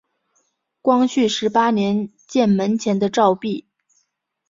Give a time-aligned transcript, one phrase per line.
[0.81, 3.67] 光绪十八年建门前的照壁。